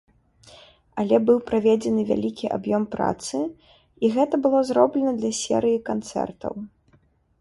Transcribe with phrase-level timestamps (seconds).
[1.03, 3.37] Але быў праведзены вялікі аб'ём працы,
[4.07, 6.53] і гэта было зроблена для серыі канцэртаў.